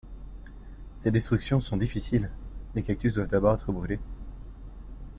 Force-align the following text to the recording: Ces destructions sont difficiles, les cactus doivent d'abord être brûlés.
Ces 0.93 1.11
destructions 1.11 1.59
sont 1.59 1.77
difficiles, 1.77 2.31
les 2.73 2.81
cactus 2.81 3.13
doivent 3.13 3.27
d'abord 3.27 3.53
être 3.53 3.71
brûlés. 3.71 3.99